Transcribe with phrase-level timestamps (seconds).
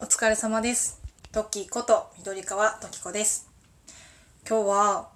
[0.00, 1.02] お疲れ様です。
[1.32, 3.50] トッキーこと緑川トキコです。
[4.48, 5.08] 今日は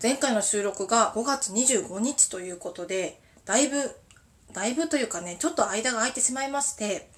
[0.00, 3.90] 前回の収録が5月25日ということで、だいぶ、
[4.52, 7.10] だいぶというかね、ちょっと間が空いてしまいまして、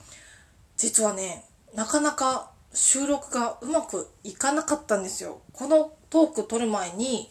[0.78, 1.44] 実はね、
[1.74, 5.42] なかなか収録がうまくいかなかったんですよ。
[5.52, 7.28] このトーク撮る前に、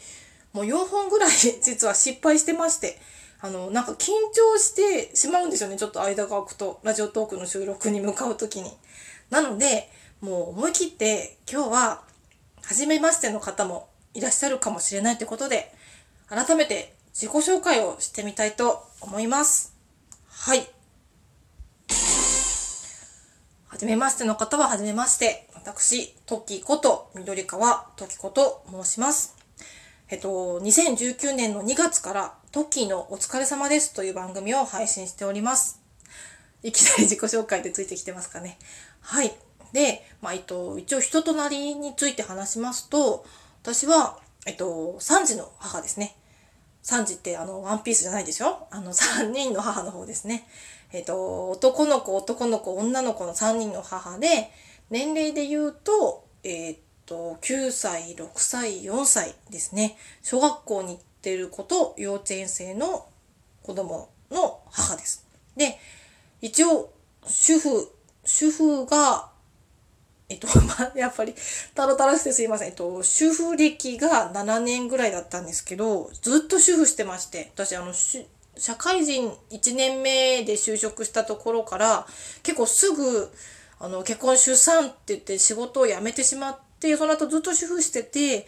[0.54, 3.02] もう4本ぐらい 実は失敗してまして、
[3.42, 5.78] あの、なんか緊張してしまうんですよね。
[5.78, 8.72] ちょっと間が空くと、ラジオトークの収録に向かうときに。
[9.30, 9.90] なので、
[10.22, 12.04] もう思い切って今日は、
[12.62, 15.72] 初めましての方もいらっしゃるかもしれないということで、
[16.28, 19.76] 改めて自己紹介をしてみたいと思います。
[20.28, 20.68] はい。
[23.68, 25.48] はじめましての方ははじめまして。
[25.54, 29.36] 私、トッキーこと緑川トキコと申します。
[30.10, 35.82] えっと、2019年の2月からトッキーのお疲れ様ですという番組を配信しております。
[36.64, 38.58] いきなり自己紹介でついてきてますかね。
[39.02, 39.36] はい。
[39.74, 43.26] で、まあ、えっと、一応人となりについて話しますと、
[43.62, 46.16] 私は、えっと、3児の母ですね。
[46.84, 50.48] 3児ってあの、ワンピースじゃないでしょあの、 3人の母の方ですね。
[50.92, 54.52] えっと、男の子、男の子、女の子の3人の母で、
[54.90, 59.98] 年齢で言うと、えっと、9歳、6歳、4歳ですね。
[60.24, 63.08] 小学校に行ってる子と幼稚園生の
[63.62, 65.26] 子供の母です。
[65.56, 65.80] で、
[66.42, 66.92] 一応、
[67.28, 67.92] 主婦、
[68.30, 69.32] 主婦が、
[70.30, 71.34] えっと、 まあ、やっぱり、
[71.74, 72.68] たらたらしてすいません。
[72.70, 77.92] えっと、主婦歴が7年ぐらいだったんですけど、ずっと主婦してまして、私、あの、
[78.56, 82.08] 社会人1年目で就職したところから、
[82.44, 83.32] 結構すぐ、
[83.80, 88.46] あの、結婚出産って言って仕事を辞めてしまって、その後ずっと主婦してて、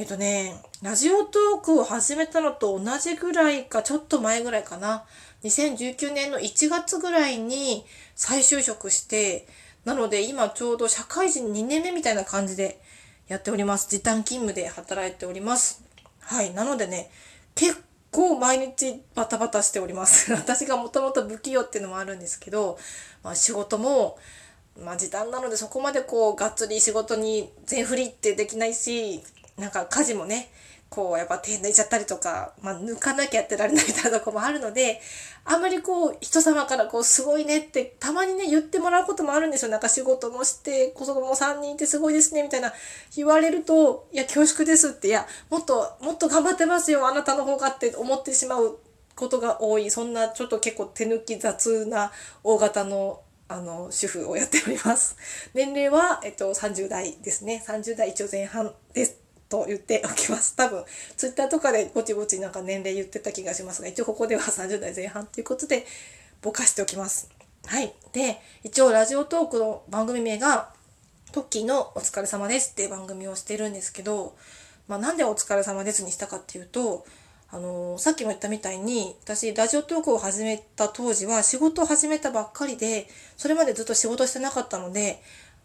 [0.00, 5.04] えっとね、ラジオトークを始めたのと同じぐらいか、ちょっと前ぐらいかな。
[5.44, 7.84] 2019年の1月ぐらいに
[8.14, 9.46] 再就職して、
[9.84, 12.80] なので今ちょうど社会人2年目みたいな感じで
[13.28, 13.90] やっております。
[13.90, 15.84] 時短勤務で働いております。
[16.20, 16.54] はい。
[16.54, 17.10] なのでね、
[17.54, 20.32] 結構毎日バタバタしております。
[20.32, 22.78] 私がもともと不器用っていうのもあるんですけど、
[23.22, 24.18] まあ仕事も、
[24.78, 29.22] まあ時短なのでそこまでこうがっつり仕事に全振りってできないし、
[29.60, 30.50] なんか家事もね、
[30.88, 35.00] こうやっぱ手抜いちゃったりとか、まあ抜かなきゃやってられないみたいなとこもあるので、
[35.44, 39.70] あんまりこう人様からこうすごいねってたまにね言ってもらうこともあるんですよ。
[39.70, 42.72] なんか仕事もして子供も3人いてすごいですねみたいな
[43.14, 48.78] 言われると、いや恐縮ですって、いやもっともっと頑張ってますよあなたの方がって思ってしまう
[49.14, 49.90] ことが多い。
[49.90, 52.10] そんなちょっと結構手抜き雑な
[52.42, 53.20] 大型の
[53.52, 55.16] あの、主婦をやっております。
[55.54, 57.64] 年齢は、えっと、30代ですね。
[57.66, 59.19] 30代一応前半です。
[59.50, 60.56] と言っておきます。
[60.56, 60.84] 多分、
[61.16, 65.84] ツイッターとかでぼちぼちなんか年齢言ってた気がしますが、一応ここでは30代前半ということで、
[66.40, 67.28] ぼかしておきます。
[67.66, 67.92] はい。
[68.12, 70.72] で、一応ラジオトークの番組名が、
[71.32, 74.36] トッキーのお疲れ様ですっていう番組をしてるんですけど、
[74.88, 77.04] まあなんでお疲れ様ですにしたかっていうと、
[77.52, 85.20] あのさっきも言ったみたいに、私、ラジオトークを始めた当時は仕事を始めたばっかりで、それまでずっと仕事してなかったので、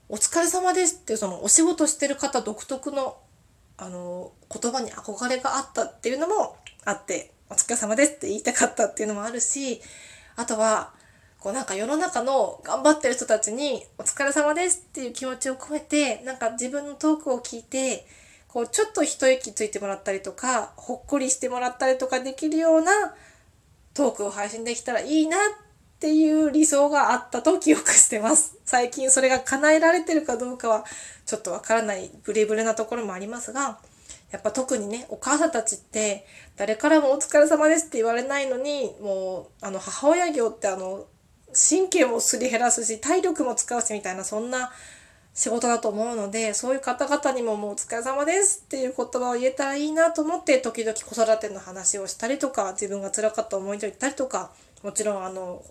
[0.09, 3.17] お疲れ様ですっていうそのお仕事してる方独特の
[3.77, 9.81] あの、言葉に憧れがあったっていうのもあって、お疲れ様ですって言いたかったっていうのもあるし、
[10.35, 10.93] あとは、
[11.39, 18.07] こうなんか世の中の頑張ってる人たちにお疲れ様ですっていう気持ちを込めて、なんか自分のトークを聞いて、
[18.47, 22.91] こうちょっと一息ついてもらったりとか、ほっこりしてもらったりとかできるような
[23.93, 25.39] トークを配信できたらいいなっ
[25.95, 28.57] っていう理想があったと記憶してます。
[28.65, 30.85] 最近それが叶えられてるかどうかは
[31.25, 33.79] ちょっとわからないブレブレなところもありますが、
[34.31, 36.25] やっぱ特にね、お母さんたちって
[36.57, 41.05] 誰からもお疲れ様ですって言われないのに、もうあの母親業ってあの
[41.53, 44.73] 神経もすり減らすし体力も使うしみたいなそんな
[45.33, 54.51] 仕事だと思うので、そういう方々にももうお疲れ様ですっていう言葉を言えたらいいなと思って、時々子育ての話をしたりとか、自分が辛かった思い出を言ったりとか、
[54.83, 55.63] もちろんあの、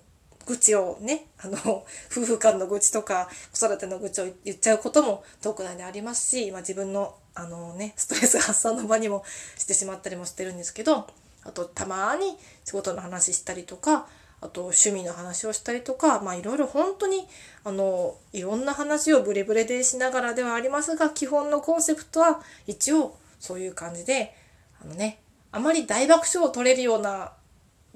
[0.47, 1.56] 愚痴をね、あの、
[2.10, 9.25] 夫婦間の愚痴とか、子育ての愚痴を言っちゃうこともトーク内でありますし、まあ、自分の、あのね、ストレス発散の場にも
[9.56, 11.06] してしまったりもしてるんですけど、
[11.43, 14.06] あと、たまに仕事の話したりとか、
[14.41, 17.26] あと趣味の話をしたりとか、まあいろいろ本当に、
[17.64, 24.35] あの、いろんな話をブレブレでしながらではありますが、基本のコンセプトは一応そういう感じで、
[24.82, 25.20] あのね、
[25.50, 27.32] あまり大爆笑を取れるような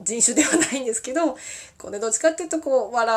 [0.01, 1.37] 人種ではないんですけど、
[1.77, 3.17] これどっちかっていうとこう、笑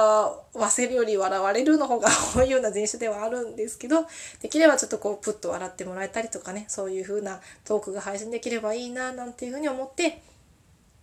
[0.54, 4.08] わせるより笑われるの方が 多いような人種ではあるんですけど、
[4.42, 10.22] できればちょっとこう、プッと笑ってもらえたりとかね、そういう風なトークが配信できればいいな、なんていうふうに思って、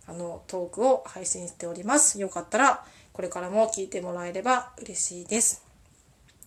[0.05, 2.19] あの、トークを配信しております。
[2.19, 5.63] よかったら、これからも聞いてもらえれば嬉しいです。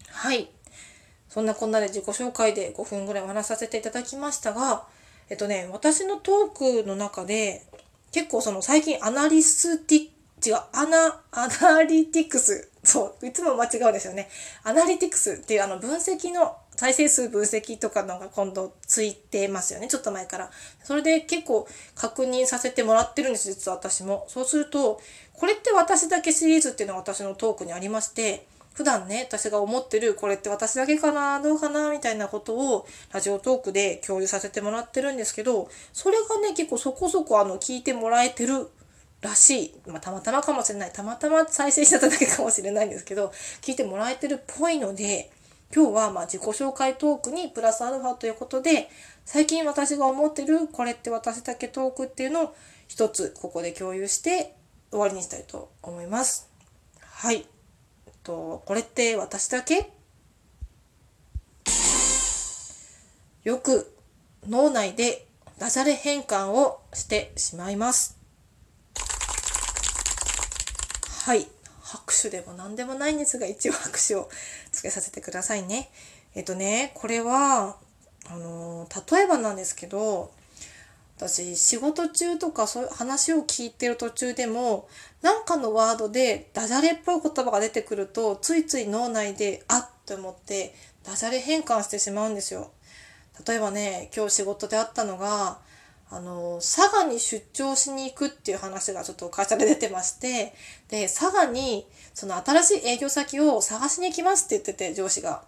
[0.08, 0.50] はい。
[1.28, 4.86] そんなこんなで自己紹介で5分ぐらいお話しさせていただきましたが、
[5.30, 7.64] えっとね、私のトークの中で、
[8.12, 10.12] 結構その最近アナリスティック
[10.44, 12.68] 違う、アナ、アナリティクス。
[12.82, 14.28] そう、いつも間違うんですよね。
[14.64, 19.86] アナリティクスっていうあの分析の再生数分析とかのが今度ついてますよね。
[19.86, 20.50] ちょっと前から。
[20.82, 24.26] それで結構確認させてもらってるんです、実は私も。
[24.28, 25.00] そうすると、
[25.32, 38.68] これって私だけシリーズっていうのが私のトークにありまして、普段ね、私が思ってる、これって私だけかな、どうかな、みたいなことを、ラジオトークで共有させてもらってるんですけど、それがね、結構そこそこあの、聞いてもらえてる
[39.20, 39.74] らしい。
[39.86, 40.92] まあ、たまたまかもしれない。
[40.92, 45.30] たまたま再生しちゃっただけかもしれないんですけど、聞いてもらえてるっぽいので、
[45.74, 48.90] 今日はまあ自己紹介トークにプラスアルファということで、
[49.24, 52.54] 最近私が思ってる、これって私だけトークっていうのを
[52.88, 54.54] 一つここで共有して
[54.90, 56.50] 終わりにしたいと思います。
[57.00, 57.51] はい。
[58.22, 59.90] と、これって私だけ？
[63.44, 63.96] よく
[64.48, 65.26] 脳内で
[65.58, 68.16] ダジャレ変換をしてしまいます。
[71.24, 71.48] はい。
[71.82, 74.30] 拍手でも何でもないんですが、一応拍手を
[74.72, 75.90] つけさせてくださいね。
[76.34, 77.76] えっとね、これは、
[78.26, 80.32] あの例えばなんですけど、
[81.28, 84.88] 私仕事中とかそういう話を聞いてる途中でも
[85.22, 90.74] 何かのワードでダジャレっぽい言葉が出てくるとついつい脳内であっと思って
[91.04, 92.70] ダジャレ変換してしまうんですよ。
[93.46, 95.58] 例えばね今日仕事であったのが
[96.10, 100.52] あの佐賀に出張しに行くっていう話がちょっと会社で出てまして
[100.88, 105.44] で佐賀にその新しい営業先を探しに行きますって言ってて上司が。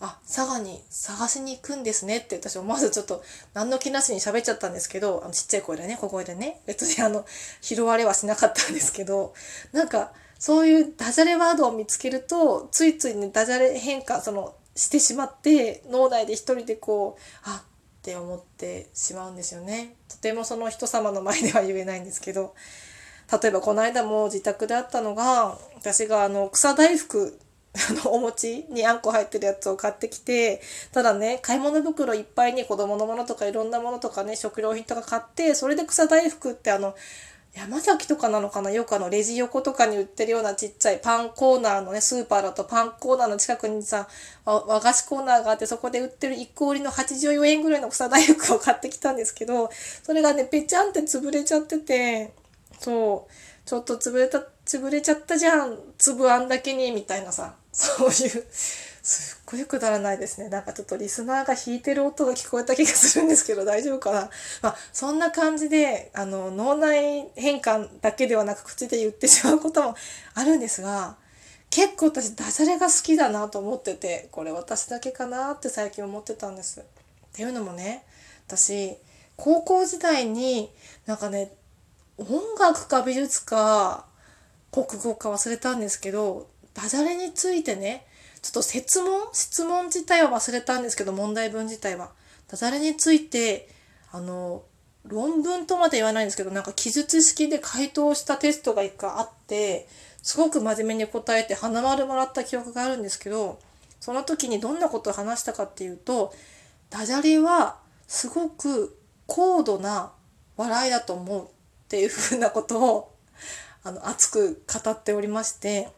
[0.00, 7.26] あ、佐賀に探しに行くんですねって私思わずちょっと何の気なしに喋っちゃったんですけど、あのちっちゃい声でね、小声でね、別にあの、
[7.60, 9.34] 拾われはしなかったんですけど、
[9.72, 19.96] なんかそういうダジャレワードを見つけると、ついついね、ダジャレ変化、その、してしまって、脳内で一人でこう、あって思ってしまうんですよね。
[20.08, 22.54] とてもその人様の前では言えないんですけど、
[23.30, 27.38] 例えばこの間も自宅であったのが、私があの草大福
[27.72, 30.60] あの、お餅にあんこ入ってるやつを買ってきて、
[30.92, 36.94] ただね、買い物袋いっぱいに子供のものとかいろんなものとかね、食料品とか買って、それで草大福ってあの、
[37.52, 38.70] 山崎とかなのかな？
[38.70, 44.08] よくあのレジ横とかに売ってるようなちっちゃいパンコーナーのね、スーパーだとパンコーナーの近くにさ、
[44.44, 49.68] 和菓子コーナーがあってそこで売ってる1個売りの84円ぐらいの草大福を買ってきたんですけど、
[50.04, 52.32] それがね、ぺちゃんって潰れちゃってて、
[52.78, 58.44] そう、ちょっと潰れた、潰れちゃったじゃん、粒あんだけに、みたいなさ、そういう、
[59.02, 60.50] すっごいくだらないですね。
[60.50, 64.30] なんかちょっとリスナーが弾いてる音が聞こえた気がするんですけど、大丈夫かな？
[64.60, 69.94] まあ、そんな感じで、あの、脳内変換だけではなく口で言ってしまうことも
[70.34, 71.16] あるんですが、
[71.70, 76.80] 結構私ダジャレが好きだなと思ってて、これ私だけかなって最近思ってたんです。
[76.80, 76.82] っ
[77.32, 78.04] ていうのもね、
[78.46, 78.96] 私、
[79.36, 80.70] 高校時代に
[81.06, 81.52] なんかね、
[82.18, 82.28] 音
[82.58, 84.04] 楽か美術か
[84.70, 88.06] 国語か忘れたんですけど、ダジャレについてね、
[88.42, 92.10] ちょっと説問質問自体は忘れたんですけど、問題文自体は。
[92.48, 93.68] ダジャレについて、
[94.12, 94.62] あの、
[95.04, 99.88] 論文とまで言わないんですけど、なんか記述式で回答したテストが一回あって、
[100.22, 103.58] すごく真面目に答えて花丸もらった記憶があるんですけど、
[104.00, 106.34] その時にどんなことを話したかっていうと、
[106.90, 110.12] ダジャレはすごく高度な
[110.56, 111.48] 笑いだと思うっ
[111.88, 113.14] ていうふうなことを
[113.84, 115.88] あの熱く語っておりまして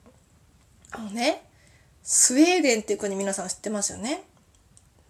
[0.92, 1.42] あのね、
[2.02, 4.22] スウェーデンっていう国皆さん知ってますよね？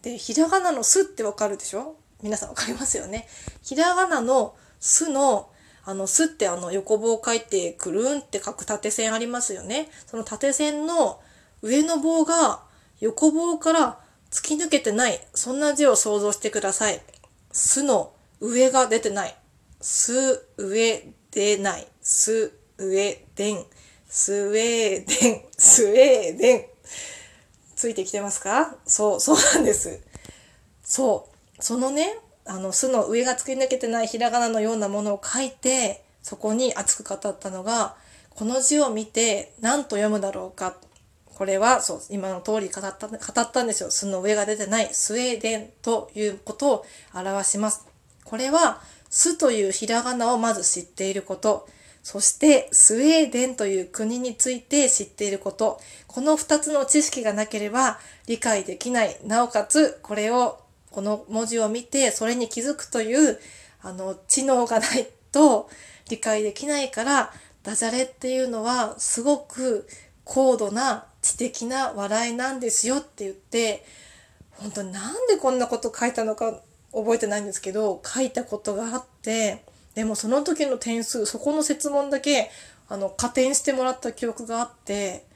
[0.03, 1.97] で、ひらがなのすってわかるでしょ？
[2.23, 3.27] 皆さんわかりますよね？
[3.63, 5.51] ひらがなのすの、
[5.85, 9.89] あの、すってあの横棒を書いてくるんって書く縦線ありますよね？
[10.07, 11.21] その縦線の
[11.63, 12.63] 上の棒が
[13.01, 13.99] 横棒から
[14.31, 15.21] 突き抜けてない。
[15.35, 17.01] そんな字を想像してください。
[17.51, 19.37] すの上が出てない。
[19.81, 21.87] す、上、出ない。
[22.01, 23.65] す、上、でん。
[24.15, 26.67] スウェーデン、 スウェーデン。
[27.75, 28.77] ついてきてますか？
[28.87, 30.01] そう、 そうなんです。
[30.85, 31.63] そう。
[31.65, 37.97] そのね、あの、巣の上が突き抜けてないひらがなのようなものを書いて、そこに熱く語ったのが、
[38.29, 40.77] この字を見て何と読むだろうか。
[41.35, 43.91] これは、そう、今の通り語った、語ったんですよ。
[43.91, 47.81] 巣の上が出てないスウェーデンということを表します。
[48.25, 51.67] これは、巣というひらがなをまず知っていること。
[52.03, 55.81] そしてスウェーデンという国について知っていること。
[56.07, 59.17] この二つの知識がなければ理解できない。
[59.25, 60.59] なおかつ、これを、
[60.91, 63.39] この文字を見てそれに気づくという、
[63.81, 65.71] あの、知能がないと
[66.11, 67.33] 理解できないから、
[67.63, 69.87] ダジャレっていうのはすごく
[70.25, 73.85] 高度な知的な笑いなんですよって言って
[74.51, 76.61] 本当になんでこんなこと書いたのか
[76.93, 82.51] 覚えてないんですけど書いたことがあってでもその時の点数そこの設問だけ
[82.89, 85.27] あの加点してもらった記憶があって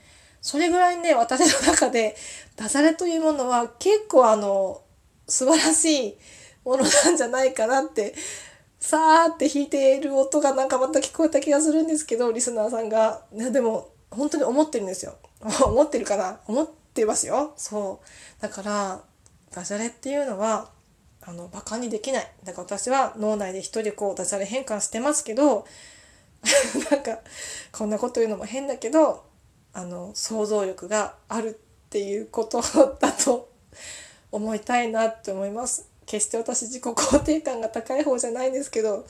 [0.41, 2.17] それぐらいね私の中で
[2.57, 4.83] ダジャレというものは結構あの
[5.27, 6.17] 素晴らしい
[6.65, 8.15] ものなんじゃないかなって
[8.79, 15.17] さーって弾いている音がなんかまた聞こえた気がするんですけどリスナーさんが、ね、でも本当に思ってるんですよ。
[15.67, 16.41] 思ってるかな？
[16.47, 17.53] 思ってますよ。
[17.57, 18.01] そ
[18.39, 18.43] う。
[18.43, 19.01] だから
[19.53, 20.71] ダジャレっていうのは
[21.27, 22.33] あのバカにできない。
[22.45, 25.67] だから私は脳内で一人こうダジャレ変換してますけど
[26.91, 27.19] なんか
[27.73, 29.25] こんなこと言うのも変だけど
[29.73, 31.51] あの想像力がある
[31.87, 32.63] っていうこと
[33.01, 33.49] だと
[34.31, 35.87] 思いたいなって思います。
[36.07, 39.05] 決して私自己肯定感が高い方じゃないんですけど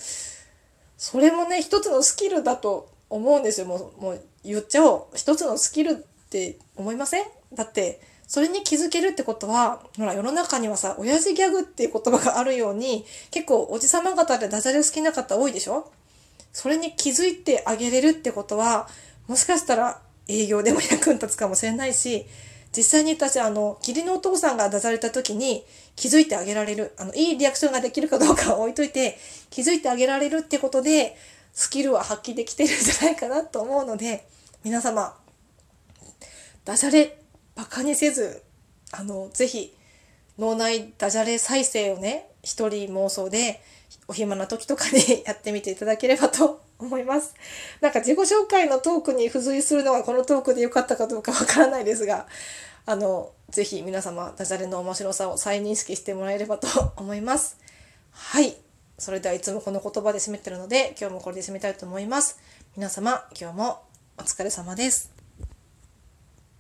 [0.97, 3.67] それもね一つのスキルだと思うんですよ。
[3.67, 5.17] もうもう言っちゃおう。
[5.17, 5.95] 一つのスキルっ
[6.31, 7.27] て思いません？
[7.53, 15.91] だってそれに気づけるってことはほら世の中にはさ親父ギャグっていう言葉があるように結構おじさま方でダジャレ好きな方多いでしょ？
[16.53, 18.89] それに気づいてあげれるってことは
[19.29, 22.27] もしかしたら営業でも役に立つかもしれないし
[22.77, 25.65] 実際に私あの義理のお父さんが出された時に
[25.95, 29.19] 気づいてあげられるあのいいリアクションができるかどうかは置いといて
[29.51, 31.17] 気づいてあげられるってことで
[31.55, 34.27] スキルは発揮できてるんじゃないかなと思うので
[34.65, 35.17] 皆様
[36.65, 37.19] ダジャレ
[37.57, 38.43] バカにせず
[38.93, 39.75] あのぜひ
[40.39, 43.61] 脳内ダジャレ再生をね一人妄想で
[44.09, 47.35] お暇な時とかに やってみていただければと 思います。
[47.81, 52.27] なんか自己紹介のトークに付随するのがこのトークで良かったかどうかわからないですが、
[52.85, 57.57] あの、ぜひ皆様ダジャレの面白さを再認識してもらえればと 思います。
[58.11, 58.57] はい。
[58.99, 62.39] それではいつもこの言葉で締めてるので、今日もこれで締めたいと思います。
[62.77, 63.83] 皆様、今日も
[64.19, 65.16] お疲れ様です。